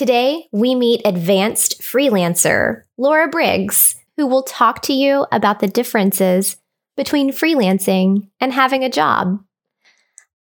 [0.00, 6.56] Today, we meet advanced freelancer Laura Briggs, who will talk to you about the differences
[6.96, 9.44] between freelancing and having a job.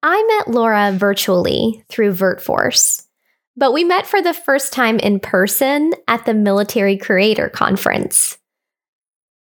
[0.02, 3.06] I met Laura virtually through VirtForce,
[3.58, 8.38] but we met for the first time in person at the Military Creator Conference.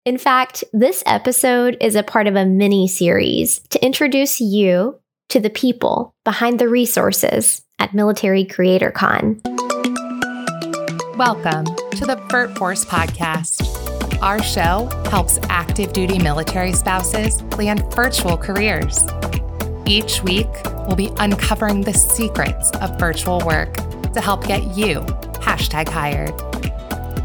[0.05, 4.97] In fact, this episode is a part of a mini series to introduce you
[5.27, 9.41] to the people behind the resources at Military Creator Con.
[11.17, 14.21] Welcome to the VirtForce podcast.
[14.21, 19.01] Our show helps active duty military spouses land virtual careers.
[19.85, 20.49] Each week,
[20.85, 23.75] we'll be uncovering the secrets of virtual work
[24.11, 24.99] to help get you
[25.39, 26.33] hashtag hired.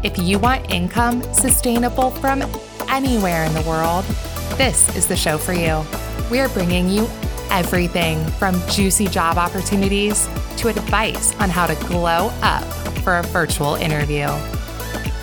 [0.05, 2.43] If you want income sustainable from
[2.87, 4.05] anywhere in the world,
[4.57, 5.83] this is the show for you.
[6.31, 7.09] We are bringing you
[7.51, 12.63] everything from juicy job opportunities to advice on how to glow up
[13.03, 14.25] for a virtual interview.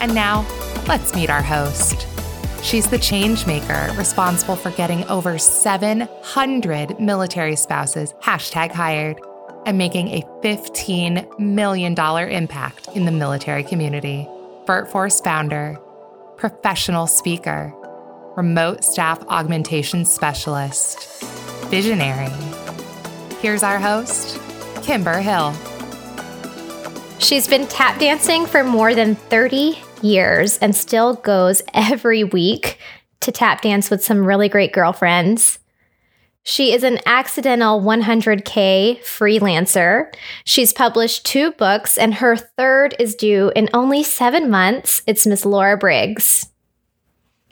[0.01, 0.46] And now,
[0.87, 2.07] let's meet our host.
[2.62, 9.20] She's the change maker responsible for getting over 700 military spouses hashtag hired
[9.65, 14.26] and making a $15 million impact in the military community.
[14.66, 15.79] VirtForce founder,
[16.37, 17.73] professional speaker,
[18.37, 21.24] remote staff augmentation specialist,
[21.69, 22.30] visionary.
[23.41, 24.41] Here's our host,
[24.83, 25.55] Kimber Hill.
[27.19, 32.79] She's been tap dancing for more than 30 years and still goes every week
[33.21, 35.59] to tap dance with some really great girlfriends.
[36.45, 40.10] She is an accidental 100K freelancer.
[40.45, 45.03] She's published two books, and her third is due in only seven months.
[45.07, 46.49] It's Miss Laura Briggs.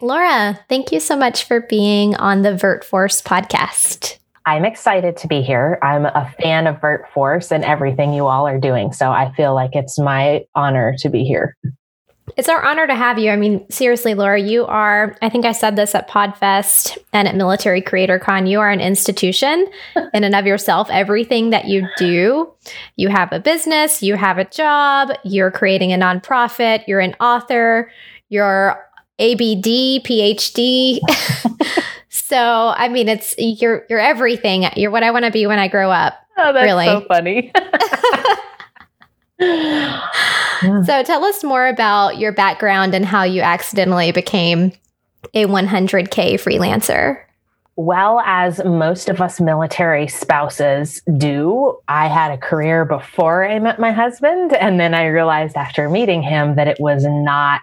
[0.00, 4.18] Laura, thank you so much for being on the VirtForce podcast.
[4.44, 5.78] I'm excited to be here.
[5.82, 8.92] I'm a fan of VirtForce and everything you all are doing.
[8.92, 11.56] So I feel like it's my honor to be here.
[12.36, 13.30] It's our honor to have you.
[13.30, 17.34] I mean, seriously, Laura, you are, I think I said this at PodFest and at
[17.34, 19.66] Military Creator Con, you are an institution
[20.12, 20.90] in and of yourself.
[20.90, 22.52] Everything that you do,
[22.96, 27.90] you have a business, you have a job, you're creating a nonprofit, you're an author,
[28.28, 28.85] you're
[29.18, 31.00] ABD, PhD.
[32.26, 34.66] So, I mean, it's you're you're everything.
[34.74, 36.14] You're what I want to be when I grow up.
[36.36, 36.86] Oh, that's really.
[36.86, 37.52] so funny.
[40.84, 44.72] so, tell us more about your background and how you accidentally became
[45.34, 47.22] a 100K freelancer.
[47.76, 53.78] Well, as most of us military spouses do, I had a career before I met
[53.78, 54.52] my husband.
[54.54, 57.60] And then I realized after meeting him that it was not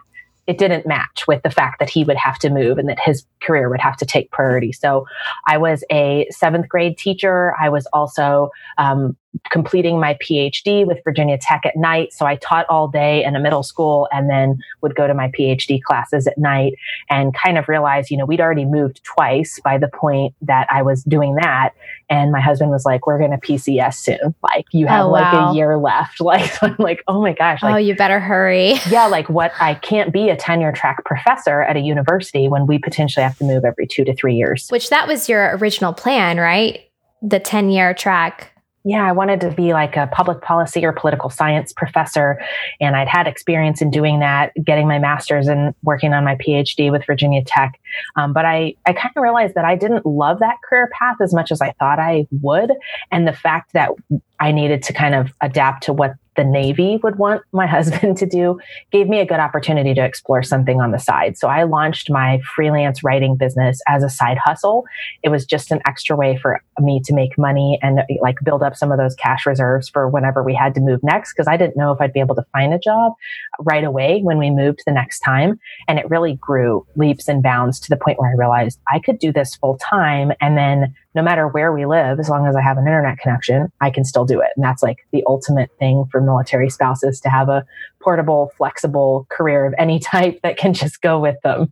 [0.47, 3.25] it didn't match with the fact that he would have to move and that his
[3.41, 4.71] career would have to take priority.
[4.71, 5.05] So
[5.47, 7.55] I was a seventh grade teacher.
[7.59, 9.15] I was also um,
[9.49, 12.13] completing my PhD with Virginia Tech at night.
[12.13, 15.29] So I taught all day in a middle school and then would go to my
[15.29, 16.73] PhD classes at night
[17.09, 20.81] and kind of realized, you know, we'd already moved twice by the point that I
[20.81, 21.71] was doing that.
[22.09, 24.35] And my husband was like, we're going to PCS soon.
[24.44, 25.19] Like you have oh, wow.
[25.19, 26.19] like a year left.
[26.33, 27.61] Like, so I'm like, oh my gosh.
[27.61, 28.75] Like, oh, you better hurry.
[28.89, 29.07] yeah.
[29.07, 33.23] Like what I can't be a tenure track professor at a university when we potentially
[33.23, 34.69] have to move every two to three years.
[34.69, 36.89] Which that was your original plan, right?
[37.21, 38.52] The tenure track
[38.85, 42.41] yeah, I wanted to be like a public policy or political science professor.
[42.81, 46.91] And I'd had experience in doing that, getting my master's and working on my PhD
[46.91, 47.79] with Virginia Tech.
[48.17, 51.33] Um, but I, I kind of realized that I didn't love that career path as
[51.33, 52.71] much as I thought I would.
[53.09, 53.91] And the fact that
[54.39, 58.25] I needed to kind of adapt to what the Navy would want my husband to
[58.25, 58.59] do
[58.91, 61.38] gave me a good opportunity to explore something on the side.
[61.38, 64.85] So I launched my freelance writing business as a side hustle.
[65.23, 68.63] It was just an extra way for me to make money and uh, like build
[68.63, 71.57] up some of those cash reserves for whenever we had to move next because I
[71.57, 73.13] didn't know if I'd be able to find a job
[73.59, 75.59] right away when we moved the next time.
[75.88, 79.19] And it really grew leaps and bounds to the point where I realized I could
[79.19, 82.62] do this full time and then no matter where we live, as long as I
[82.62, 84.50] have an internet connection, I can still do it.
[84.56, 87.66] And that's like the ultimate thing for military spouses to have a
[88.01, 91.71] portable, flexible career of any type that can just go with them.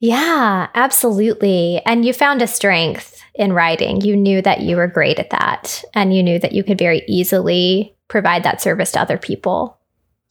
[0.00, 1.82] Yeah, absolutely.
[1.84, 4.00] And you found a strength in writing.
[4.00, 7.02] You knew that you were great at that, and you knew that you could very
[7.06, 9.78] easily provide that service to other people.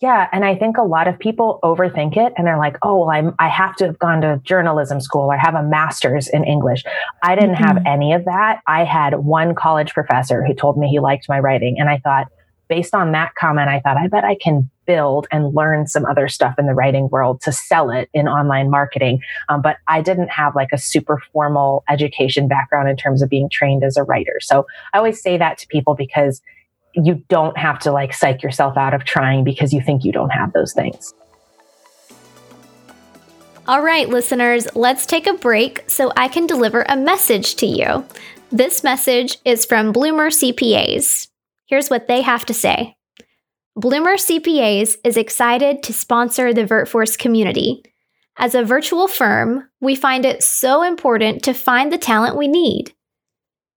[0.01, 3.09] Yeah, and I think a lot of people overthink it and they're like, "Oh, well,
[3.09, 6.85] I'm I have to have gone to journalism school or have a master's in English."
[7.21, 7.63] I didn't mm-hmm.
[7.65, 8.61] have any of that.
[8.65, 12.27] I had one college professor who told me he liked my writing and I thought
[12.69, 16.27] based on that comment, I thought I bet I can build and learn some other
[16.27, 19.21] stuff in the writing world to sell it in online marketing.
[19.49, 23.49] Um, but I didn't have like a super formal education background in terms of being
[23.49, 24.37] trained as a writer.
[24.39, 26.41] So I always say that to people because
[26.93, 30.31] you don't have to like psych yourself out of trying because you think you don't
[30.31, 31.13] have those things.
[33.67, 38.03] All right, listeners, let's take a break so I can deliver a message to you.
[38.51, 41.27] This message is from Bloomer CPAs.
[41.67, 42.95] Here's what they have to say
[43.75, 47.83] Bloomer CPAs is excited to sponsor the VirtForce community.
[48.37, 52.93] As a virtual firm, we find it so important to find the talent we need.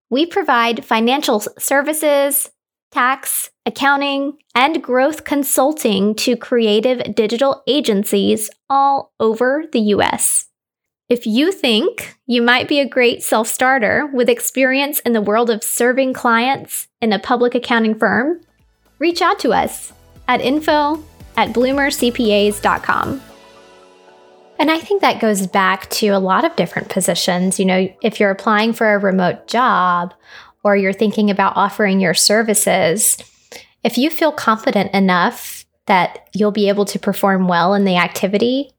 [0.08, 2.50] We provide financial services,
[2.92, 10.46] tax, accounting, and growth consulting to creative digital agencies all over the US.
[11.08, 15.50] If you think you might be a great self starter with experience in the world
[15.50, 18.40] of serving clients in a public accounting firm,
[18.98, 19.92] reach out to us
[20.28, 21.02] at info
[21.36, 23.20] at bloomercpas.com.
[24.58, 27.58] And I think that goes back to a lot of different positions.
[27.58, 30.14] You know, if you're applying for a remote job
[30.64, 33.16] or you're thinking about offering your services,
[33.84, 38.70] if you feel confident enough that you'll be able to perform well in the activity,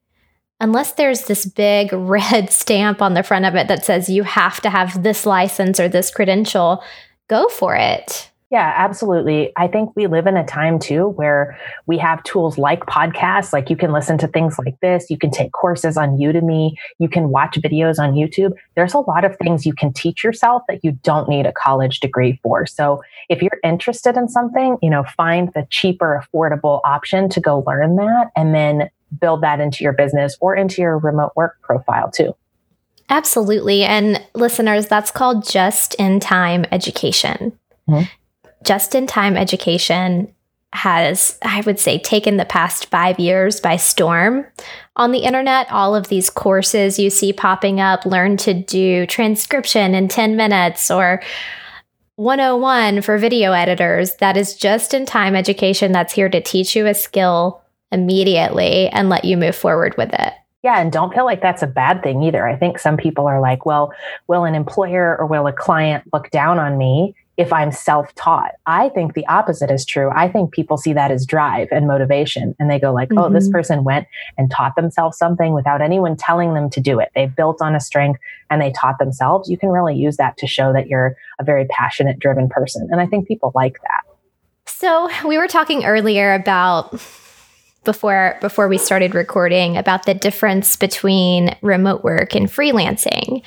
[0.60, 4.62] unless there's this big red stamp on the front of it that says you have
[4.62, 6.84] to have this license or this credential,
[7.30, 8.32] go for it.
[8.54, 9.52] Yeah, absolutely.
[9.58, 13.72] I think we live in a time too where we have tools like podcasts, like
[13.72, 17.30] you can listen to things like this, you can take courses on Udemy, you can
[17.30, 18.54] watch videos on YouTube.
[18.76, 22.00] There's a lot of things you can teach yourself that you don't need a college
[22.00, 22.68] degree for.
[22.68, 27.64] So if you're interested in something, you know, find the cheaper, affordable option to go
[27.66, 28.88] learn that and then
[29.20, 32.36] build that into your business or into your remote work profile too.
[33.10, 33.82] Absolutely.
[33.82, 37.58] And listeners, that's called just in time education.
[37.90, 38.04] Mm-hmm
[38.64, 40.34] just in time education
[40.74, 44.46] has, I would say, taken the past five years by storm.
[44.96, 49.94] On the internet, all of these courses you see popping up learn to do transcription
[49.94, 51.22] in 10 minutes or
[52.16, 54.16] 101 for video editors.
[54.16, 57.62] That is just in time education that's here to teach you a skill
[57.92, 60.34] immediately and let you move forward with it.
[60.64, 62.48] Yeah, and don't feel like that's a bad thing either.
[62.48, 63.94] I think some people are like, well,
[64.28, 68.52] will an employer or will a client look down on me if I'm self taught.
[68.66, 70.12] I think the opposite is true.
[70.14, 72.56] I think people see that as drive and motivation.
[72.60, 73.18] And they go like, mm-hmm.
[73.18, 73.54] oh, this mm-hmm.
[73.54, 74.08] person went
[74.38, 77.10] and taught themselves something without anyone telling them to do it.
[77.16, 78.20] They built on a strength
[78.50, 79.50] and they taught themselves.
[79.50, 82.88] You can really use that to show that you're a very passionate, driven person.
[82.92, 84.02] And I think people like that.
[84.66, 87.00] So we were talking earlier about
[87.84, 93.44] before before we started recording about the difference between remote work and freelancing.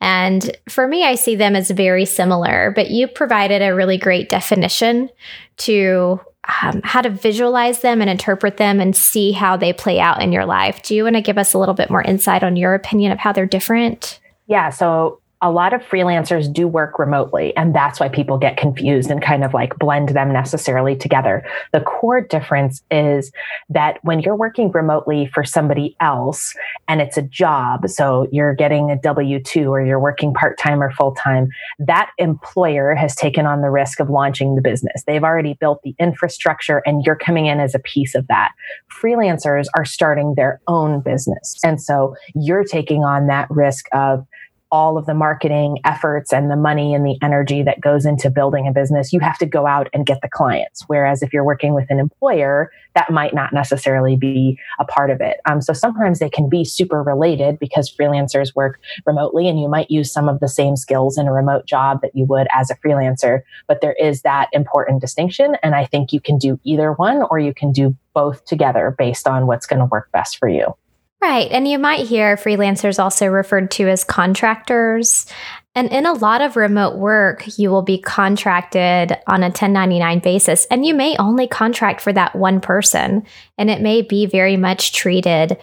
[0.00, 4.28] And for me I see them as very similar, but you provided a really great
[4.28, 5.10] definition
[5.58, 6.20] to
[6.62, 10.32] um, how to visualize them and interpret them and see how they play out in
[10.32, 10.82] your life.
[10.82, 13.18] Do you want to give us a little bit more insight on your opinion of
[13.18, 14.18] how they're different?
[14.46, 19.10] Yeah, so a lot of freelancers do work remotely, and that's why people get confused
[19.10, 21.42] and kind of like blend them necessarily together.
[21.72, 23.32] The core difference is
[23.70, 26.54] that when you're working remotely for somebody else
[26.88, 30.82] and it's a job, so you're getting a W 2 or you're working part time
[30.82, 31.48] or full time,
[31.78, 35.02] that employer has taken on the risk of launching the business.
[35.06, 38.52] They've already built the infrastructure, and you're coming in as a piece of that.
[38.92, 41.58] Freelancers are starting their own business.
[41.64, 44.26] And so you're taking on that risk of
[44.72, 48.68] all of the marketing efforts and the money and the energy that goes into building
[48.68, 50.84] a business, you have to go out and get the clients.
[50.86, 55.20] Whereas if you're working with an employer, that might not necessarily be a part of
[55.20, 55.38] it.
[55.46, 59.90] Um, so sometimes they can be super related because freelancers work remotely and you might
[59.90, 62.76] use some of the same skills in a remote job that you would as a
[62.76, 63.42] freelancer.
[63.66, 65.56] But there is that important distinction.
[65.62, 69.26] And I think you can do either one or you can do both together based
[69.26, 70.74] on what's going to work best for you.
[71.22, 71.50] Right.
[71.50, 75.26] And you might hear freelancers also referred to as contractors.
[75.74, 80.64] And in a lot of remote work, you will be contracted on a 1099 basis,
[80.66, 83.24] and you may only contract for that one person.
[83.56, 85.58] And it may be very much treated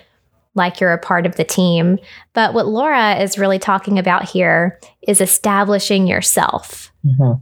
[0.55, 1.99] like you're a part of the team.
[2.33, 6.91] But what Laura is really talking about here is establishing yourself.
[7.05, 7.41] Mm-hmm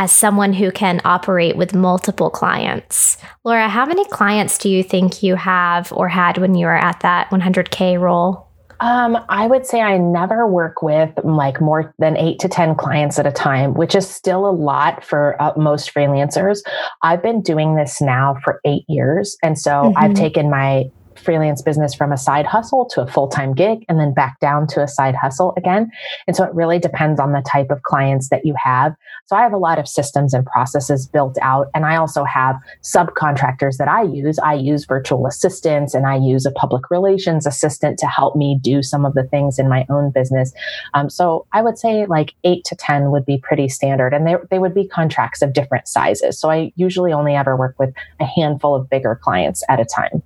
[0.00, 3.18] as someone who can operate with multiple clients.
[3.44, 7.00] Laura, how many clients do you think you have or had when you were at
[7.00, 8.48] that 100K role?
[8.80, 13.18] Um, I would say I never work with like more than eight to 10 clients
[13.18, 16.62] at a time, which is still a lot for uh, most freelancers.
[17.02, 19.36] I've been doing this now for eight years.
[19.42, 19.98] And so mm-hmm.
[19.98, 20.84] I've taken my
[21.20, 24.66] freelance business from a side hustle to a full time gig and then back down
[24.68, 25.90] to a side hustle again.
[26.26, 28.94] And so it really depends on the type of clients that you have.
[29.26, 31.68] So I have a lot of systems and processes built out.
[31.74, 34.38] And I also have subcontractors that I use.
[34.40, 38.82] I use virtual assistants and I use a public relations assistant to help me do
[38.82, 40.52] some of the things in my own business.
[40.94, 44.12] Um, so I would say like eight to 10 would be pretty standard.
[44.12, 46.38] And they, they would be contracts of different sizes.
[46.38, 50.22] So I usually only ever work with a handful of bigger clients at a time.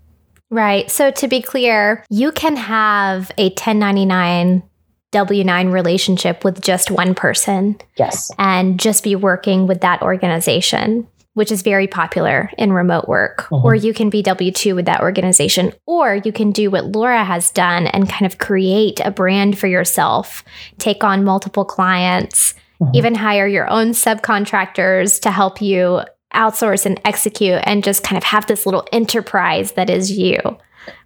[0.50, 0.90] Right.
[0.90, 4.62] So to be clear, you can have a 1099
[5.12, 7.76] W 9 relationship with just one person.
[7.96, 8.30] Yes.
[8.38, 13.46] And just be working with that organization, which is very popular in remote work.
[13.50, 13.62] Mhm.
[13.64, 15.72] Or you can be W 2 with that organization.
[15.86, 19.68] Or you can do what Laura has done and kind of create a brand for
[19.68, 20.42] yourself,
[20.78, 22.90] take on multiple clients, Mhm.
[22.94, 26.00] even hire your own subcontractors to help you
[26.34, 30.38] outsource and execute and just kind of have this little enterprise that is you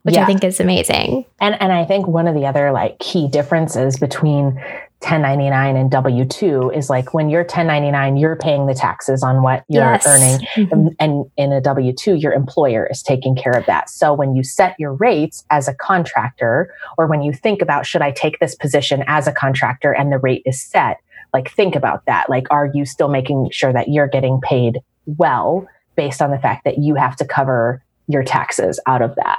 [0.03, 1.25] which I think is amazing.
[1.41, 4.55] And and I think one of the other like key differences between
[5.01, 9.85] 1099 and W2 is like when you're 1099 you're paying the taxes on what you're
[9.85, 10.05] Yes.
[10.07, 10.73] earning Mhm.
[10.73, 13.89] and, and in a W2 your employer is taking care of that.
[13.89, 18.03] So when you set your rates as a contractor or when you think about should
[18.03, 20.97] I take this position as a contractor and the rate is set,
[21.33, 22.29] like think about that.
[22.29, 24.81] Like are you still making sure that you're getting paid
[25.17, 29.39] well based on the fact that you have to cover your taxes out of that?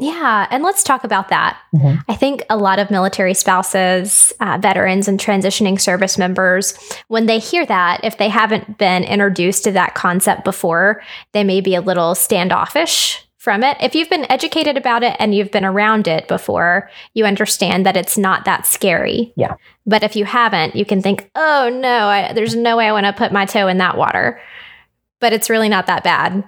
[0.00, 1.56] Yeah, and let's talk about that.
[1.74, 2.02] Mhm.
[2.08, 6.74] I think a lot of military spouses, uh, veterans, and transitioning service members,
[7.06, 11.00] when they hear that, if they haven't been introduced to that concept before,
[11.32, 13.76] they may be a little standoffish from it.
[13.80, 17.96] If you've been educated about it and you've been around it before, you understand that
[17.96, 19.32] it's not that scary.
[19.36, 19.54] Yeah.
[19.86, 23.06] But if you haven't, you can think, oh no, I, there's no way I want
[23.06, 24.40] to put my toe in that water.
[25.20, 26.44] But it's really not that bad.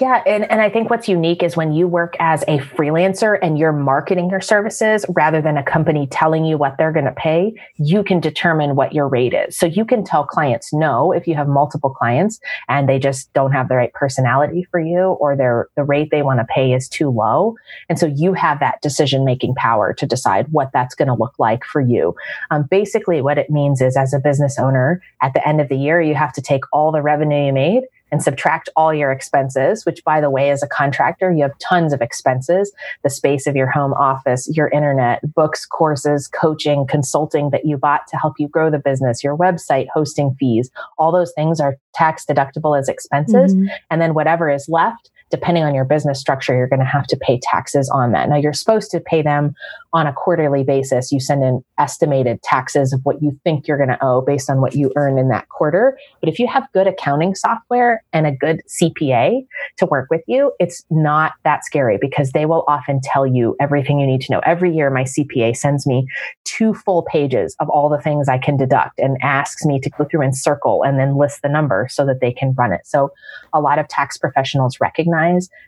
[0.00, 3.58] Yeah, and, and I think what's unique is when you work as a freelancer and
[3.58, 7.54] you're marketing your services rather than a company telling you what they're going to pay,
[7.76, 9.56] you can determine what your rate is.
[9.56, 13.52] So you can tell clients no if you have multiple clients and they just don't
[13.52, 16.88] have the right personality for you or their the rate they want to pay is
[16.88, 17.54] too low.
[17.88, 21.34] And so you have that decision making power to decide what that's going to look
[21.38, 22.14] like for you.
[22.50, 25.76] Um, basically, what it means is as a business owner, at the end of the
[25.76, 29.84] year, you have to take all the revenue you made and subtract all your expenses,
[29.84, 32.72] which by the way, as a contractor, you have tons of expenses,
[33.02, 38.06] the space of your home office, your internet, books, courses, coaching, consulting that you bought
[38.08, 42.24] to help you grow the business, your website, hosting fees, all those things are tax
[42.24, 43.54] deductible as expenses.
[43.54, 43.68] Mhm.
[43.90, 47.16] And then whatever is left, depending on your business structure, you're going to have to
[47.16, 48.28] pay taxes on that.
[48.28, 49.54] Now you're supposed to pay them
[49.92, 51.12] on a quarterly basis.
[51.12, 54.60] You send in estimated taxes of what you think you're going to owe based on
[54.60, 55.98] what you earn in that quarter.
[56.20, 59.46] But if you have good accounting software and a good CPA
[59.78, 64.00] to work with you, it's not that scary because they will often tell you everything
[64.00, 64.40] you need to know.
[64.40, 66.06] Every year, my CPA sends me
[66.44, 70.04] two full pages of all the things I can deduct and asks me to go
[70.04, 72.86] through and circle and then list the number so that they can run it.
[72.86, 73.10] So
[73.52, 75.17] a lot of tax professionals recognize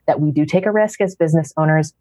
[0.07, 1.92] that we do take a risk as business owners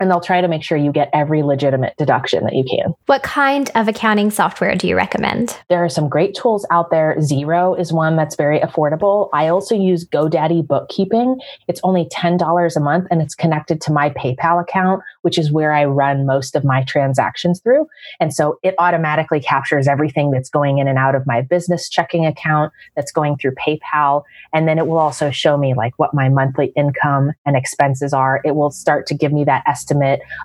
[0.00, 2.94] and they'll try to make sure you get every legitimate deduction that you can.
[3.06, 5.58] What kind of accounting software do you recommend?
[5.68, 7.16] There are some great tools out there.
[7.18, 9.30] Xero is one that's very affordable.
[9.32, 11.40] I also use GoDaddy Bookkeeping.
[11.68, 15.72] It's only $10 a month and it's connected to my PayPal account, which is where
[15.72, 17.86] I run most of my transactions through.
[18.20, 22.26] And so it automatically captures everything that's going in and out of my business checking
[22.26, 24.24] account that's going through PayPal.
[24.52, 28.40] And then it will also show me like what my monthly income and expenses are.
[28.44, 29.85] It will start to give me that estimate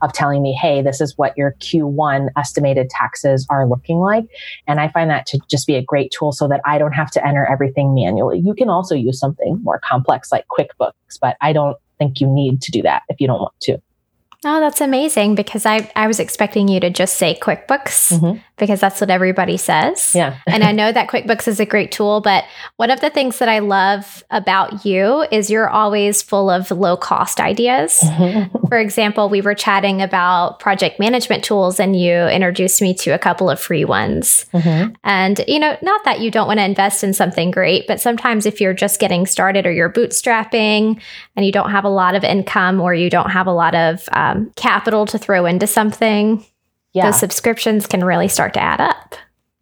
[0.01, 4.25] of telling me, hey, this is what your Q1 estimated taxes are looking like.
[4.67, 7.12] And I find that to just be a great tool so that I don't have
[7.12, 8.39] to enter everything manually.
[8.39, 12.62] You can also use something more complex like QuickBooks, but I don't think you need
[12.63, 13.77] to do that if you don't want to.
[14.43, 18.41] Oh, that's amazing because I, I was expecting you to just say QuickBooks Mhm.
[18.62, 20.13] Because that's what everybody says.
[20.13, 20.38] Yeah.
[20.48, 22.46] and I know that QuickBooks is a great tool, but
[22.77, 26.96] one of the things that I love about you is you're always full of low
[26.96, 28.00] cost ideas.
[28.70, 33.18] For example, we were chatting about project management tools and you introduced me to a
[33.18, 34.46] couple of free ones.
[34.53, 34.96] Mhm.
[35.03, 38.46] And, you know, not that you don't want to invest in something great, but sometimes
[38.46, 41.01] if you're just getting started or you're bootstrapping
[41.36, 44.08] and you don't have a lot of income or you don't have a lot of
[44.13, 46.46] um, capital to throw into something,
[46.93, 47.05] Yeah.
[47.05, 49.15] those subscriptions can really start to add up.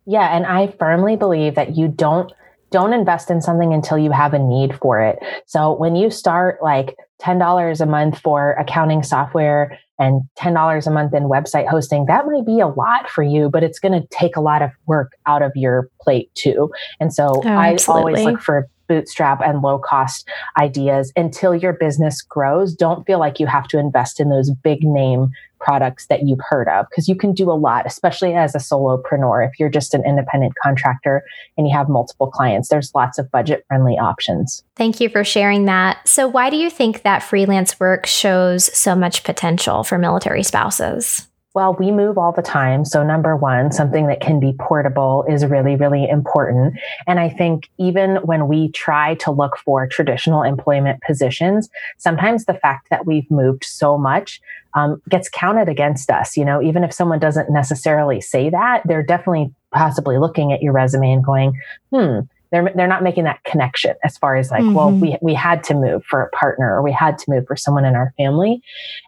[0.05, 2.31] Yeah, and I firmly believe that you don't
[2.71, 5.17] don't invest in something until you have a need for it.
[5.47, 11.13] So when you start like $10 a month for accounting software and $10 a month
[11.15, 14.35] in website hosting, that might be a lot for you, but it's going to take
[14.35, 16.69] a lot of work out of your plate too.
[16.99, 18.11] And so Oh, I absolutely.
[18.21, 20.27] always look for bootstrap and low cost
[20.59, 22.73] ideas until your business grows.
[22.75, 25.29] Don't feel like you have to invest in those big name
[25.59, 29.47] products that you've heard of because you can do a lot, especially as a solopreneur.
[29.47, 31.23] If you're just an independent contractor
[31.57, 34.63] and you have multiple clients, there's lots of budget friendly options.
[34.75, 36.05] Thank you for sharing that.
[36.07, 41.28] So, why do you think that freelance work shows so much potential for military spouses?
[41.55, 42.85] Well, we move all the time.
[42.85, 46.75] So, number one, something that can be portable is really, really important.
[47.07, 52.53] And I think even when we try to look for traditional employment positions, sometimes the
[52.53, 54.41] fact that we've moved so much
[54.75, 56.37] um, gets counted against us.
[56.37, 60.73] You know, even if someone doesn't necessarily say that, they're definitely possibly looking at your
[60.73, 61.59] resume and going,
[61.91, 62.19] hmm,
[62.51, 64.73] they're they're not making that connection as far as like mm-hmm.
[64.73, 67.55] well we we had to move for a partner or we had to move for
[67.55, 68.61] someone in our family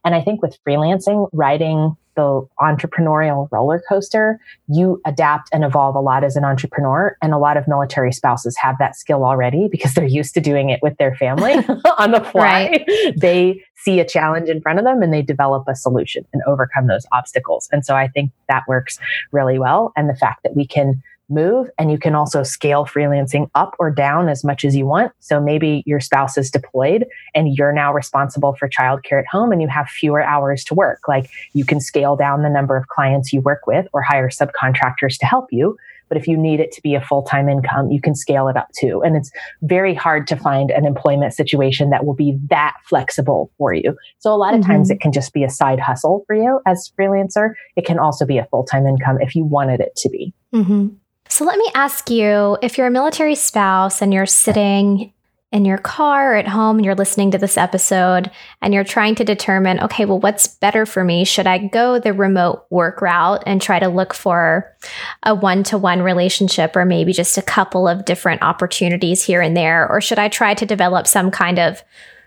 [0.06, 6.00] and i think with freelancing writing the entrepreneurial roller coaster, you adapt and evolve a
[6.00, 7.18] lot as an entrepreneur.
[7.22, 10.70] And a lot of military spouses have that skill already because they're used to doing
[10.70, 11.54] it with their family
[11.98, 12.86] on the fly.
[12.88, 13.14] Right.
[13.16, 16.88] They see a challenge in front of them and they develop a solution and overcome
[16.88, 17.68] those obstacles.
[17.72, 19.00] And so I think that works
[19.32, 19.92] really well.
[19.96, 21.02] And the fact that we can
[21.32, 25.12] move and you can also scale freelancing up or down as much as you want.
[25.20, 29.62] So maybe your spouse is deployed and you're now responsible for childcare at home and
[29.62, 31.08] you have fewer hours to work.
[31.08, 35.18] Like you can scale down the number of clients you work with or hire subcontractors
[35.20, 35.78] to help you.
[36.12, 38.58] But if you need it to be a full time income, you can scale it
[38.58, 39.02] up too.
[39.02, 43.74] And it's very hard to find an employment situation that will be that flexible for
[43.74, 43.96] you.
[44.20, 44.72] So a lot of mm-hmm.
[44.72, 47.54] times it can just be a side hustle for you as freelancer.
[47.78, 50.34] It can also be a full time income if you wanted it to be.
[50.54, 50.88] Mm-hmm.
[51.32, 55.14] So let me ask you if you're a military spouse and you're sitting
[55.54, 58.30] in your car or at home and you're listening to this episode
[58.62, 61.24] and you're trying to determine, okay, well, what's better for me?
[61.24, 64.76] Should I go the remote work route and try to look for
[65.24, 69.56] a one to one relationship or maybe just a couple of different opportunities here and
[69.56, 69.90] there?
[69.90, 71.82] Or should I try to develop some kind of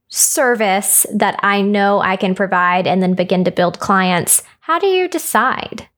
[0.09, 4.43] service that I know I can provide and then begin to build clients?
[4.61, 5.91] How do you decide?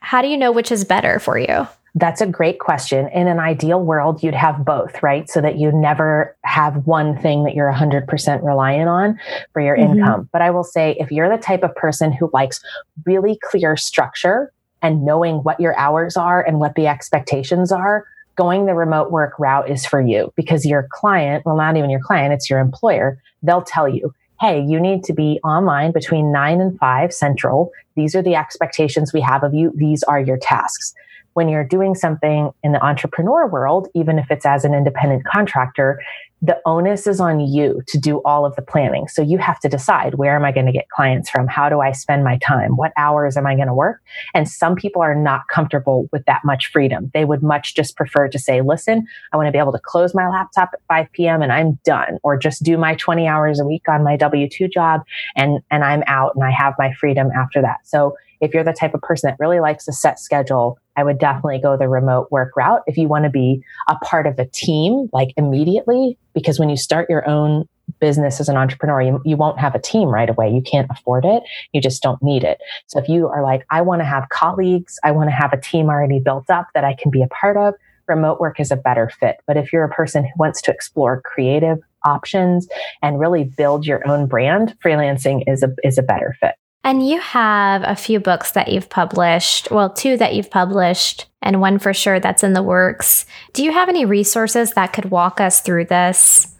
[0.00, 1.68] How do you know which is better for you?
[1.98, 3.08] That's a great question.
[3.08, 5.30] In an ideal world, you'd have both, right?
[5.30, 9.18] So that you never have one thing that you're 100% reliant on
[9.54, 9.98] for your mm-hmm.
[9.98, 10.28] income.
[10.30, 12.60] But I will say, if you're the type of person who likes
[13.06, 18.04] really clear structure and knowing what your hours are and what the expectations are,
[18.36, 22.00] going the remote work route is for you because your client, well, not even your
[22.00, 26.60] client, it's your employer, they'll tell you, hey, you need to be online between nine
[26.60, 27.72] and five central.
[27.94, 29.72] These are the expectations we have of you.
[29.74, 30.94] These are your tasks
[31.36, 36.02] when you're doing something in the entrepreneur world, even if it's as an independent contractor,
[36.40, 39.06] the onus is on you to do all of the planning.
[39.06, 41.46] So you have to decide where am I going to get clients from?
[41.46, 42.76] How do I spend my time?
[42.76, 44.00] What hours am I going to work?
[44.32, 47.10] And some people are not comfortable with that much freedom.
[47.12, 50.14] They would much just prefer to say, listen, I want to be able to close
[50.14, 51.42] my laptop at 5 p.m.
[51.42, 54.68] and I'm done, or just do my 20 hours a week on my W 2
[54.68, 55.02] job
[55.36, 57.80] and, and I'm out and I have my freedom after that.
[57.84, 61.18] So if you're the type of person that really likes a set schedule, I would
[61.18, 62.82] definitely go the remote work route.
[62.86, 66.76] If you want to be a part of a team, like immediately, because when you
[66.76, 67.68] start your own
[68.00, 70.50] business as an entrepreneur, you, you won't have a team right away.
[70.50, 71.42] You can't afford it.
[71.72, 72.58] You just don't need it.
[72.86, 75.60] So if you are like, I want to have colleagues, I want to have a
[75.60, 77.74] team already built up that I can be a part of,
[78.08, 79.36] remote work is a better fit.
[79.46, 82.68] But if you're a person who wants to explore creative options
[83.02, 86.54] and really build your own brand, freelancing is a, is a better fit.
[86.86, 91.60] And you have a few books that you've published, well, two that you've published, and
[91.60, 93.26] one for sure that's in the works.
[93.54, 96.54] Do you have any resources that could walk us through this?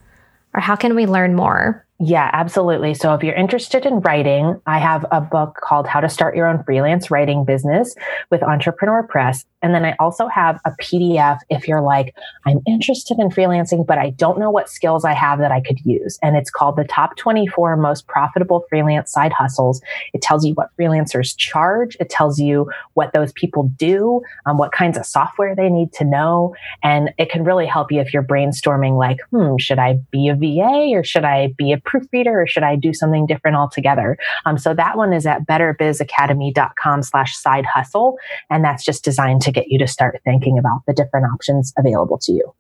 [0.53, 1.87] Or how can we learn more?
[2.01, 2.93] Yeah, absolutely.
[2.95, 6.49] So if you're interested in writing, I have a book called How to Start Your
[6.49, 7.95] Own Freelance Writing Business
[8.29, 9.45] with Entrepreneur Press.
[9.63, 12.15] And then I also have a PDF if you're like,
[12.45, 15.81] I'm interested in freelancing, but I don't know what skills I have that I could
[15.85, 16.19] use.
[16.23, 19.81] And it's called the top 24 most profitable freelance side hustles.
[20.13, 21.97] It tells you what freelancers charge.
[22.01, 26.05] It tells you what those people do, um, what kinds of software they need to
[26.05, 26.55] know.
[26.83, 30.35] And it can really help you if you're brainstorming like, hmm, should I be a
[30.35, 34.19] VA or should I be a proofreader or should I do something different altogether?
[34.45, 38.19] Um, so that one is at betterbizacademy.com slash side hustle.
[38.51, 42.19] And that's just designed to get you to start thinking about the different options available
[42.19, 42.55] to you.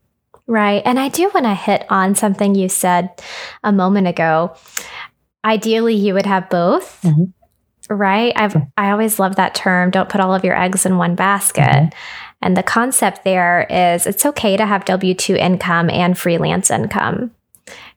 [0.46, 0.82] Right.
[0.84, 3.10] And I do want to hit on something you said
[3.62, 4.56] a moment ago.
[5.44, 7.02] Ideally, you would have both.
[7.02, 7.94] Mm-hmm.
[7.94, 8.32] Right.
[8.34, 8.68] I've, mm-hmm.
[8.76, 9.90] I always love that term.
[9.90, 11.62] Don't put all of your eggs in one basket.
[11.62, 11.98] Mm-hmm.
[12.42, 17.32] And the concept there is it's okay to have W 2 income and freelance income.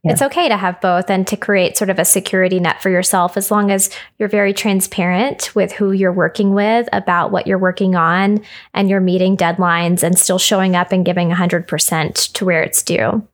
[0.03, 0.13] Yeah.
[0.13, 3.35] It's okay to have both and to create sort of a security net for yourself
[3.35, 7.95] as long as you're very transparent with who you're working with about what you're working
[7.95, 8.41] on
[8.73, 13.27] and you're meeting deadlines and still showing up and giving 100% to where it's due.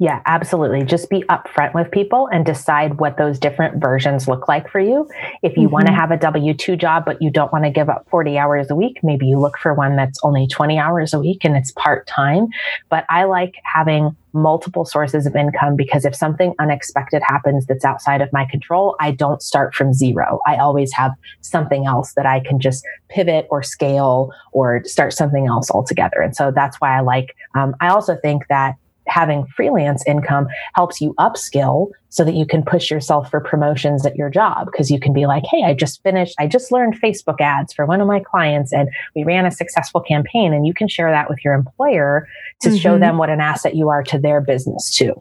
[0.00, 0.84] Yeah, absolutely.
[0.84, 5.08] Just be upfront with people and decide what those different versions look like for you.
[5.42, 5.72] If you mm-hmm.
[5.72, 8.38] want to have a W 2 job, but you don't want to give up 40
[8.38, 11.56] hours a week, maybe you look for one that's only 20 hours a week and
[11.56, 12.46] it's part time.
[12.88, 18.20] But I like having multiple sources of income because if something unexpected happens that's outside
[18.20, 20.38] of my control, I don't start from zero.
[20.46, 25.48] I always have something else that I can just pivot or scale or start something
[25.48, 26.20] else altogether.
[26.20, 28.76] And so that's why I like, um, I also think that
[29.08, 34.16] having freelance income helps you upskill so that you can push yourself for promotions at
[34.16, 37.40] your job because you can be like, Hey, I just finished, I just learned Facebook
[37.40, 40.52] ads for one of my clients and we ran a successful campaign.
[40.52, 42.28] And you can share that with your employer
[42.60, 42.78] to mm-hmm.
[42.78, 45.20] show them what an asset you are to their business too.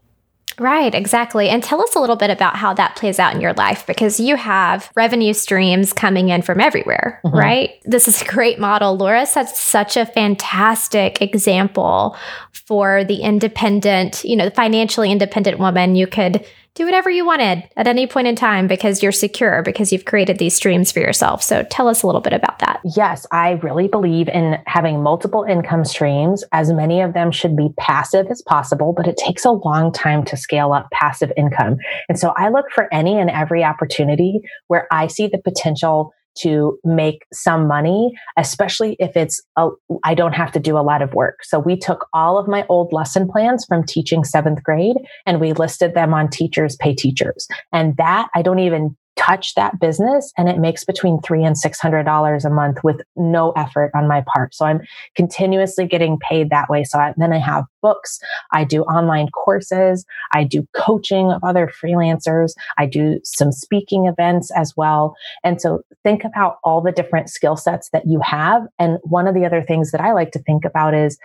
[0.59, 1.49] Right, exactly.
[1.49, 4.19] And tell us a little bit about how that plays out in your life because
[4.19, 7.37] you have revenue streams coming in from everywhere, mm-hmm.
[7.37, 7.81] right?
[7.85, 8.97] This is a great model.
[8.97, 12.17] Laura sets such a fantastic example
[12.51, 15.95] for the independent, you know, the financially independent woman.
[15.95, 16.45] You could
[16.77, 20.37] do whatever you wanted at any point in time because you're secure because you've created
[20.37, 21.41] these streams for yourself.
[21.41, 22.79] So tell us a little bit about that.
[22.95, 26.43] Yes, I really believe in having multiple income streams.
[26.51, 30.23] As many of them should be passive as possible, but it takes a long time
[30.25, 31.77] to scale up passive income.
[32.09, 36.77] And so I look for any and every opportunity where I see the potential to
[36.83, 39.41] make some money, especially if it's,
[40.03, 41.43] I don't have to do a lot of work.
[41.43, 45.53] So we took all of my old lesson plans from teaching seventh grade and we
[45.53, 47.47] listed them on teachers pay teachers.
[47.71, 51.79] And that I don't even touch that business and it makes between three and six
[51.79, 54.53] hundred dollars a month with no effort on my part.
[54.55, 54.81] So i'm
[55.15, 56.83] continuously getting paid that way.
[56.83, 58.19] So I, then i have books
[58.53, 64.51] i do online courses i do coaching of other freelancers i do some speaking events
[64.51, 65.15] as well.
[65.43, 68.63] And so think about all the different skill sets that you have.
[68.79, 71.17] And one of the other things that i like to think about is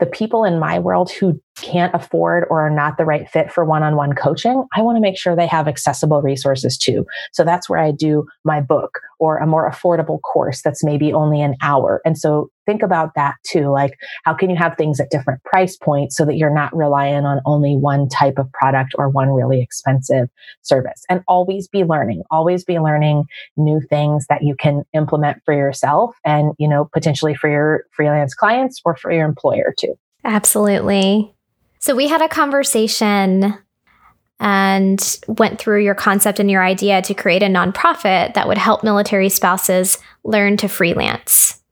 [0.00, 3.64] the people in my world who can't afford or are not the right fit for
[3.64, 7.06] one-on-one coaching, I want to make sure they have accessible resources too.
[7.32, 11.40] So that's where I do my book or a more affordable course that's maybe only
[11.40, 12.00] an hour.
[12.04, 13.70] And so think about that too.
[13.70, 17.24] Like how can you have things at different price points so that you're not relying
[17.24, 20.28] on only one type of product or one really expensive
[20.62, 23.24] service and always be learning, always be learning
[23.56, 28.34] new things that you can implement for yourself and, you know, potentially for your freelance
[28.34, 29.94] clients or for your employer too.
[30.24, 31.34] Absolutely.
[31.78, 33.54] So we had a conversation
[34.40, 38.82] and went through your concept and your idea to create a nonprofit that would help
[38.82, 41.62] military spouses learn to freelance.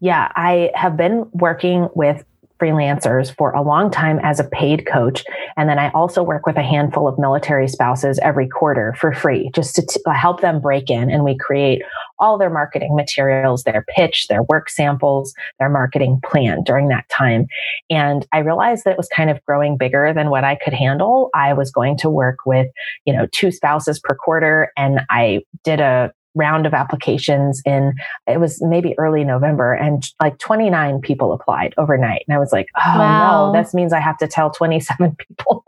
[0.00, 2.24] Yeah, I have been working with
[2.60, 5.24] freelancers for a long time as a paid coach.
[5.56, 9.50] And then I also work with a handful of military spouses every quarter for free,
[9.54, 11.10] just to t- uh, help them break in.
[11.10, 11.82] And we create
[12.18, 17.46] all their marketing materials, their pitch, their work samples, their marketing plan during that time.
[17.88, 21.30] And I realized that it was kind of growing bigger than what I could handle.
[21.34, 22.68] I was going to work with,
[23.04, 24.70] you know, two spouses per quarter.
[24.76, 27.94] And I did a round of applications in
[28.26, 32.68] it was maybe early November and like 29 people applied overnight and I was like
[32.76, 33.52] oh wow.
[33.52, 35.64] no this means I have to tell 27 people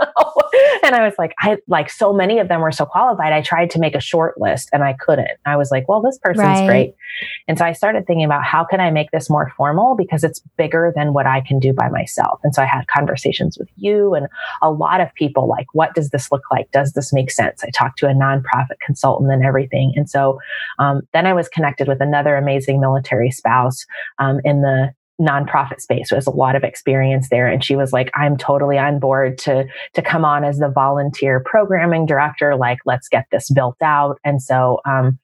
[0.83, 3.71] and I was like I like so many of them were so qualified I tried
[3.71, 5.31] to make a short list and I couldn't.
[5.47, 6.67] I was like well this person's right.
[6.67, 6.95] great.
[7.49, 10.41] And so I started thinking about how can I make this more formal because it's
[10.57, 12.41] bigger than what I can do by myself.
[12.43, 14.29] And so I had conversations with you and
[14.61, 16.71] a lot of people like what does this look like?
[16.71, 17.63] Does this make sense?
[17.65, 19.93] I talked to a nonprofit consultant and everything.
[19.97, 20.39] And so
[20.79, 23.85] um, then I was connected with another amazing military spouse
[24.19, 27.93] um, in the nonprofit space who has a lot of experience there and she was
[27.93, 32.79] like i'm totally on board to to come on as the volunteer programming director like
[32.87, 35.19] let's get this built out and so um,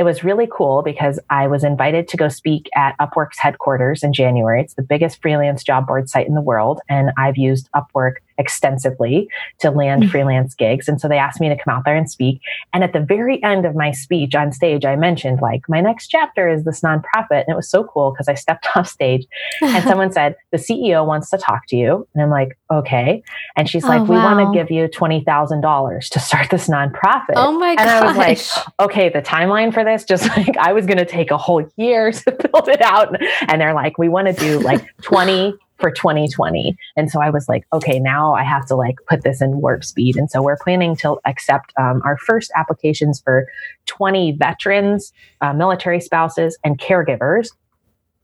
[0.00, 4.14] it was really cool because I was invited to go speak at Upwork's headquarters in
[4.14, 4.62] January.
[4.62, 6.80] It's the biggest freelance job board site in the world.
[6.88, 9.28] And I've used Upwork extensively
[9.60, 10.10] to land mm-hmm.
[10.10, 10.88] freelance gigs.
[10.88, 12.40] And so they asked me to come out there and speak.
[12.72, 16.08] And at the very end of my speech on stage, I mentioned like my next
[16.08, 17.44] chapter is this nonprofit.
[17.44, 19.26] And it was so cool because I stepped off stage
[19.60, 22.08] and someone said, the CEO wants to talk to you.
[22.14, 23.22] And I'm like, okay.
[23.56, 24.34] And she's like, oh, we wow.
[24.34, 27.34] want to give you $20,000 to start this nonprofit.
[27.36, 27.80] Oh my god!
[27.80, 31.04] And I was like, okay, the timeline for this, just like I was going to
[31.04, 33.14] take a whole year to build it out.
[33.48, 36.76] And they're like, we want to do like 20 for 2020.
[36.96, 39.84] And so I was like, okay, now I have to like put this in warp
[39.84, 40.16] speed.
[40.16, 43.46] And so we're planning to accept um, our first applications for
[43.86, 47.48] 20 veterans, uh, military spouses, and caregivers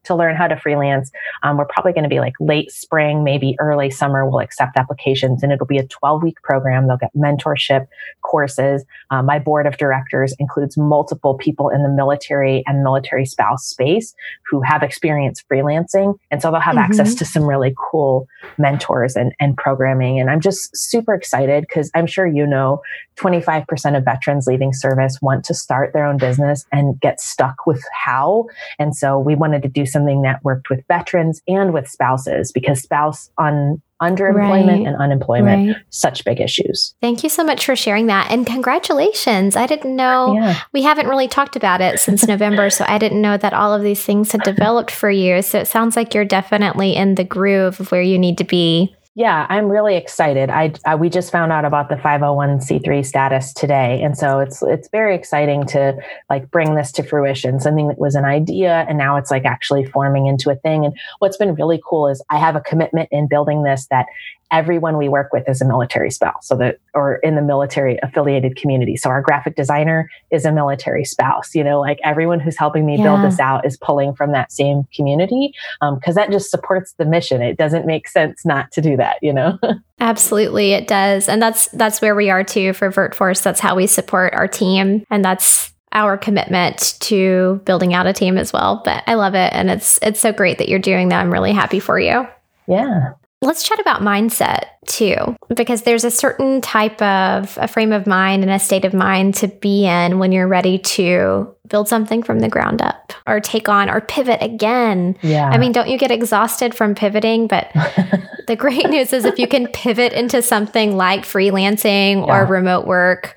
[0.07, 1.11] to learn how to freelance.
[1.43, 4.29] Um, we're probably going to be like late spring, maybe early summer.
[4.29, 6.87] We'll accept applications and it'll be a 12 week program.
[6.87, 7.87] They'll get mentorship
[8.23, 8.85] courses.
[9.11, 14.15] Uh, my board of directors includes multiple people in the military and military spouse space
[14.49, 16.19] who have experience freelancing.
[16.31, 16.85] And so they'll have mm-hmm.
[16.85, 20.21] access to some really cool mentors and, and programming.
[20.21, 22.81] And I'm just super excited because I'm sure you know
[23.17, 27.83] 25% of veterans leaving service want to start their own business and get stuck with
[27.93, 28.47] how.
[28.79, 32.81] And so we wanted to do something that worked with veterans and with spouses because
[32.81, 34.87] spouse on underemployment right.
[34.87, 35.77] and unemployment right.
[35.89, 40.35] such big issues thank you so much for sharing that and congratulations i didn't know
[40.35, 40.61] yeah.
[40.75, 43.83] we haven't really talked about it since november so i didn't know that all of
[43.83, 47.81] these things had developed for you so it sounds like you're definitely in the groove
[47.81, 50.51] of where you need to be yeah, I'm really excited.
[50.51, 54.91] I, I, we just found out about the 501c3 status today, and so it's it's
[54.91, 55.97] very exciting to
[56.29, 57.59] like bring this to fruition.
[57.59, 60.85] Something that was an idea, and now it's like actually forming into a thing.
[60.85, 64.05] And what's been really cool is I have a commitment in building this that
[64.51, 68.57] everyone we work with is a military spouse, so that or in the military affiliated
[68.57, 68.97] community.
[68.97, 71.55] So our graphic designer is a military spouse.
[71.55, 73.05] You know, like everyone who's helping me yeah.
[73.05, 77.05] build this out is pulling from that same community because um, that just supports the
[77.05, 77.43] mission.
[77.43, 79.19] It doesn't make sense not to do that.
[79.23, 79.59] You know.
[80.01, 83.43] Absolutely, it does, and that's that's where we are too for VirtForce.
[83.43, 88.37] That's how we support our team, and that's our commitment to building out a team
[88.37, 88.83] as well.
[88.85, 91.21] But I love it, and it's it's so great that you're doing that.
[91.21, 92.27] I'm really happy for you.
[92.69, 93.13] Yeah.
[93.43, 98.43] Let's chat about mindset too, because there's a certain type of a frame of mind
[98.43, 102.39] and a state of mind to be in when you're ready to build something from
[102.41, 105.17] the ground up or take on or pivot again.
[105.23, 105.51] Yeah.
[105.51, 107.47] I mean, don't you get exhausted from pivoting?
[107.47, 107.71] But
[108.47, 112.43] the great news is if you can pivot into something like freelancing yeah.
[112.43, 113.37] or remote work,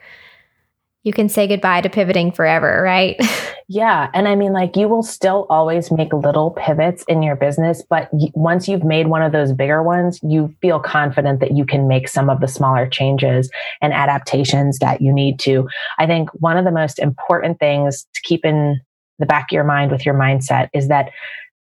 [1.03, 3.15] you can say goodbye to pivoting forever, right?
[3.67, 4.09] yeah.
[4.13, 8.09] And I mean, like, you will still always make little pivots in your business, but
[8.33, 12.09] once you've made one of those bigger ones, you feel confident that you can make
[12.09, 13.49] some of the smaller changes
[13.81, 15.69] and adaptations that you need to.
[15.97, 18.81] I think one of the most important things to keep in
[19.19, 21.11] the back of your mind with your mindset is that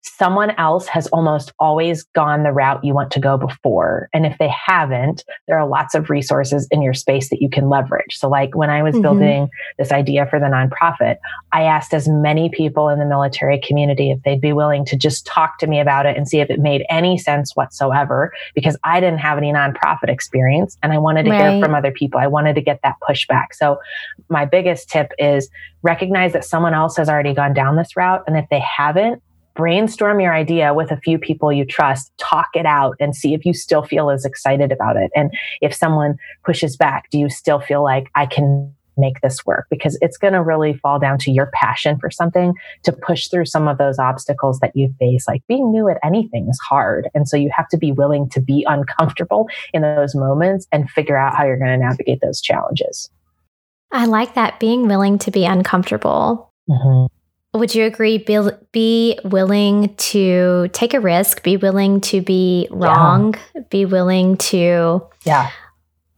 [0.02, 4.08] someone else has almost always gone the route you want to go before.
[4.14, 7.68] And if they haven't, there are lots of resources in your space that you can
[7.68, 8.16] leverage.
[8.16, 9.02] So, like when I was mm-hmm.
[9.02, 11.16] building this idea for the nonprofit,
[11.52, 15.26] I asked as many people in the military community if they'd be willing to just
[15.26, 19.00] talk to me about it and see if it made any sense whatsoever, because I
[19.00, 21.52] didn't have any nonprofit experience and I wanted to right.
[21.52, 22.20] hear from other people.
[22.20, 23.52] I wanted to get that pushback.
[23.52, 23.78] So,
[24.28, 25.50] my biggest tip is
[25.82, 28.22] recognize that someone else has already gone down this route.
[28.26, 29.22] And if they haven't,
[29.61, 33.44] brainstorm your idea with a few people you trust, talk it out and see if
[33.44, 35.11] you still feel as excited about it.
[35.14, 39.66] And if someone pushes back, do you still feel like I can make this work?
[39.68, 43.44] Because it's going to really fall down to your passion for something to push through
[43.44, 45.29] some of those obstacles that you face.
[45.29, 47.11] Like being new at anything is hard.
[47.14, 51.18] And so you have to be willing to be uncomfortable in those moments and figure
[51.18, 53.11] out how you're going to navigate those challenges.
[53.92, 56.51] I like that being willing to be uncomfortable.
[56.66, 57.14] Mm-hmm.
[57.52, 58.18] Would you agree?
[58.18, 58.38] Be,
[58.70, 63.62] be willing to take a risk, be willing to be wrong, yeah.
[63.70, 65.50] be willing to yeah.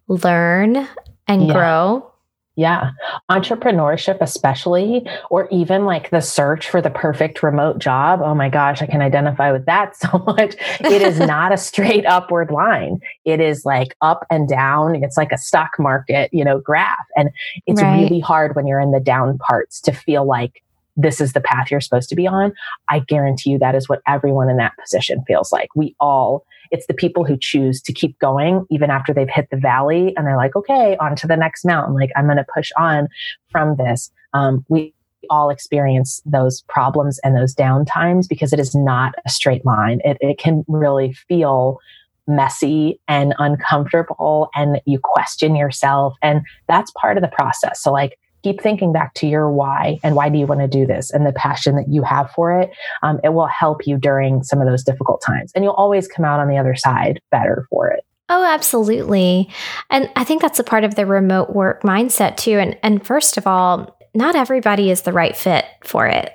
[0.08, 0.86] learn
[1.26, 1.52] and yeah.
[1.52, 2.12] grow.
[2.54, 2.90] Yeah.
[3.30, 8.20] Entrepreneurship, especially, or even like the search for the perfect remote job.
[8.22, 10.56] Oh my gosh, I can identify with that so much.
[10.80, 13.00] It is not a straight upward line.
[13.24, 15.02] It is like up and down.
[15.02, 17.06] It's like a stock market, you know, graph.
[17.16, 17.30] And
[17.66, 18.02] it's right.
[18.02, 20.62] really hard when you're in the down parts to feel like
[20.96, 22.52] this is the path you're supposed to be on.
[22.88, 25.68] I guarantee you that is what everyone in that position feels like.
[25.74, 29.56] We all, it's the people who choose to keep going even after they've hit the
[29.56, 31.94] valley and they're like, okay, on to the next mountain.
[31.94, 33.08] Like, I'm going to push on
[33.50, 34.10] from this.
[34.34, 34.94] Um, we
[35.30, 40.00] all experience those problems and those down times because it is not a straight line.
[40.04, 41.78] It, it can really feel
[42.26, 46.16] messy and uncomfortable and you question yourself.
[46.22, 47.82] And that's part of the process.
[47.82, 50.86] So, like, keep thinking back to your why and why do you want to do
[50.86, 52.70] this and the passion that you have for it.
[53.02, 55.52] Um, it will help you during some of those difficult times.
[55.54, 58.04] And you'll always come out on the other side better for it.
[58.28, 59.50] Oh, absolutely.
[59.90, 62.58] And I think that's a part of the remote work mindset too.
[62.58, 66.32] And and first of all, not everybody is the right fit for it.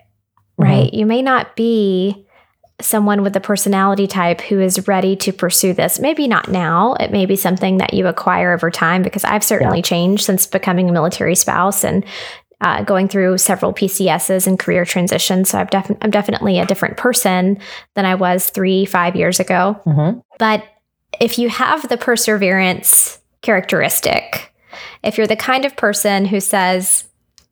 [0.58, 0.88] Right?
[0.88, 0.96] Mm-hmm.
[0.96, 2.27] You may not be
[2.82, 6.00] someone with a personality type who is ready to pursue this.
[6.00, 6.94] Maybe not now.
[6.96, 9.84] It may be something that you acquire over time because I've certainly yeah.
[9.84, 12.06] changed since becoming a military spouse and
[12.62, 15.50] uh, going through several PCSs and career transitions.
[15.50, 17.60] So I've def- I'm definitely a different person
[17.96, 19.80] than I was three, five years ago.
[19.86, 20.20] Mm-hmm.
[20.38, 20.64] But
[21.20, 24.54] if you have the perseverance characteristic,
[25.04, 27.06] if you're the kind of person who says,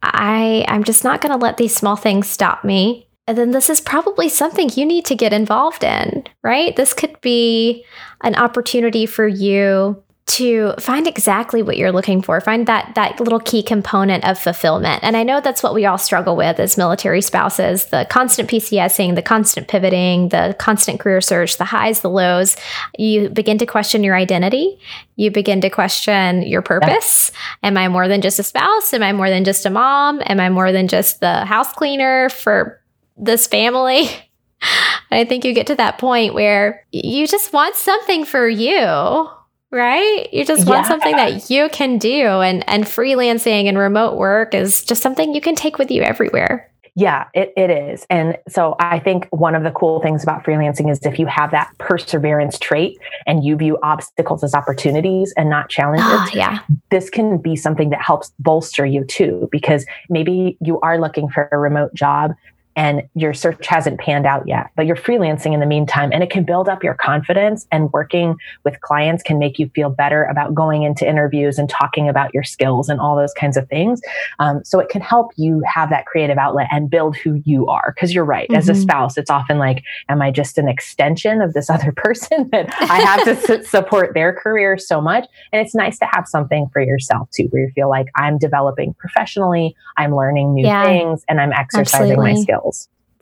[0.04, 3.82] I, I'm just not going to let these small things stop me then this is
[3.82, 6.76] probably something you need to get involved in, right?
[6.76, 7.86] This could be
[8.22, 13.40] an opportunity for you to find exactly what you're looking for find that that little
[13.40, 15.04] key component of fulfillment.
[15.04, 19.14] And i know that's what we all struggle with as military spouses the constant pcsing
[19.14, 22.58] the constant pivoting the constant career search the highs the lows.
[22.98, 24.80] You begin to question your identity.
[25.16, 27.32] You begin to question your purpose.
[27.62, 28.94] Am i more than just a spouse?
[28.94, 30.22] Am i more than just a mom?
[30.26, 32.82] Am i more than just the house cleaner for
[33.17, 34.10] this family
[35.12, 39.30] I think you get to that point where you just want something for you
[39.71, 40.34] right?
[40.34, 40.88] You just want yeah.
[40.88, 45.41] something that you can do and and freelancing and remote work is just something you
[45.41, 46.71] can take with you everywhere.
[46.97, 48.08] Yeah, it, it is.
[48.10, 51.51] And so I think one of the cool things about freelancing is if you have
[51.51, 52.97] that perseverance trait
[53.28, 56.60] and you view obstacles as opportunities and not challenges, oh, yeah.
[56.91, 61.49] this can be something that helps bolster you too, because maybe you are looking for
[61.51, 62.32] a remote job
[62.76, 66.10] and your search hasn't panned out yet, but you're freelancing in the meantime.
[66.12, 69.90] And it can build up your confidence and working with clients can make you feel
[69.90, 73.68] better about going into interviews and talking about your skills and all those kinds of
[73.70, 74.02] things.
[74.40, 77.94] Um, so it can help you have that creative outlet and build who you are.
[77.98, 78.50] Cause you're right.
[78.50, 78.58] Mm-hmm.
[78.58, 78.82] As a mm-hmm.
[78.82, 83.00] spouse, it's often like, am I just an extension of this other person that I
[83.02, 85.26] have to support their career so much?
[85.54, 88.94] And it's nice to have something for yourself too, where you feel like I'm developing
[88.96, 92.34] professionally, I'm learning new yeah, things, and I'm exercising absolutely.
[92.34, 92.64] my skills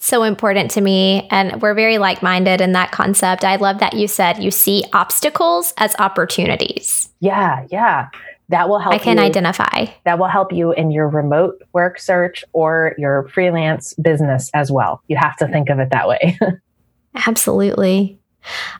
[0.04, 3.46] so important to me and we're very like-minded in that concept.
[3.46, 7.10] I love that you said you see obstacles as opportunities.
[7.22, 8.10] Yeah, yeah.
[8.50, 9.86] That will help I can you, identify.
[10.04, 15.02] That will help you in your remote work search or your freelance business as well.
[15.08, 16.38] You have to think of it that way.
[17.28, 18.20] Absolutely.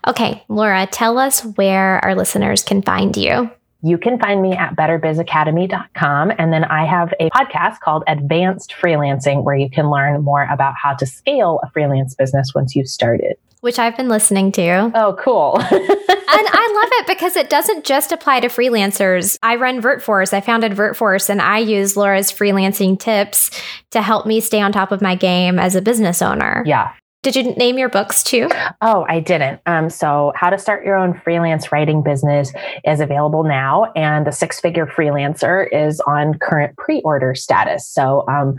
[0.06, 3.50] Okay, Laura, tell us where our listeners can find you
[3.84, 6.32] you can find me at betterbizacademy.com.
[6.38, 10.74] And then I have a podcast called Advanced Freelancing, where you can learn more about
[10.82, 13.36] how to scale a freelance business once you've started.
[13.60, 14.90] Which I've been listening to.
[14.94, 15.58] Oh, cool.
[15.70, 19.38] and I love it because it doesn't just apply to freelancers.
[19.42, 20.32] I run VirtForce.
[20.32, 23.50] I founded VirtForce and I use Laura's freelancing tips
[23.90, 26.62] to help me stay on top of my game as a business owner.
[26.66, 26.92] Yeah.
[27.24, 28.50] Did you name your books too?
[28.82, 29.58] Oh, I didn't.
[29.64, 32.52] Um, so, How to Start Your Own Freelance Writing Business
[32.84, 37.88] is available now, and The Six Figure Freelancer is on current pre order status.
[37.88, 38.56] So, um,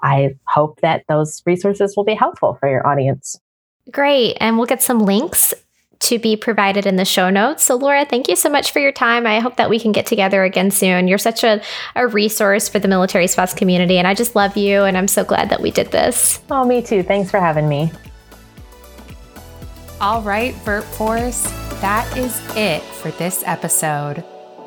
[0.00, 3.38] I hope that those resources will be helpful for your audience.
[3.90, 4.38] Great.
[4.40, 5.52] And we'll get some links
[6.00, 7.64] to be provided in the show notes.
[7.64, 9.26] So, Laura, thank you so much for your time.
[9.26, 11.08] I hope that we can get together again soon.
[11.08, 11.62] You're such a,
[11.94, 15.24] a resource for the military spouse community, and I just love you, and I'm so
[15.24, 16.40] glad that we did this.
[16.50, 17.02] Oh, me too.
[17.02, 17.90] Thanks for having me.
[20.00, 24.22] All right, VirtForce, that is it for this episode.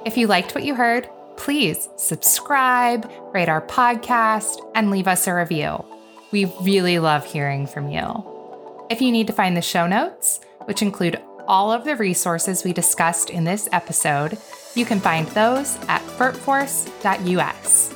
[0.06, 5.36] If you liked what you heard, please subscribe, rate our podcast, and leave us a
[5.36, 5.86] review.
[6.32, 8.88] We really love hearing from you.
[8.89, 12.71] If you need to find the show notes, which include all of the resources we
[12.71, 14.38] discussed in this episode,
[14.75, 17.95] you can find those at virtforce.us.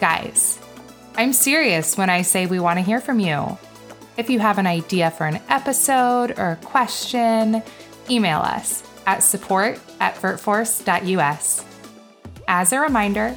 [0.00, 0.58] Guys,
[1.14, 3.56] I'm serious when I say we want to hear from you.
[4.16, 7.62] If you have an idea for an episode or a question,
[8.10, 11.64] email us at support at virtforce.us.
[12.48, 13.36] As a reminder,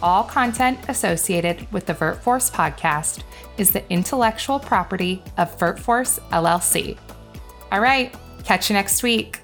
[0.00, 3.24] all content associated with the VirtForce podcast
[3.58, 6.96] is the intellectual property of VirtForce LLC.
[7.72, 9.41] All right, catch you next week.